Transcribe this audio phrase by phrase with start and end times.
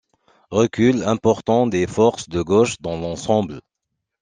[0.49, 3.61] Recul important des forces de gauche dans l'ensemble.